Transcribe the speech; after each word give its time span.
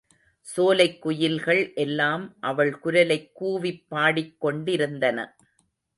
சோலைக் 0.41 1.01
குயில்கள் 1.01 1.73
எல்லாம் 1.73 2.35
அவள் 2.39 2.79
குரலைக் 2.79 3.31
கூவிப் 3.41 3.85
பாடிக் 3.87 4.39
கொண்டிருந்தன. 4.39 5.35